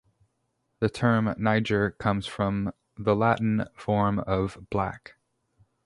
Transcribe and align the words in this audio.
The 0.79 0.89
term 0.89 1.35
"niger" 1.37 1.91
comes 1.91 2.25
from 2.25 2.73
the 2.97 3.15
Latin 3.15 3.65
form 3.75 4.17
of 4.17 4.65
"black". 4.71 5.13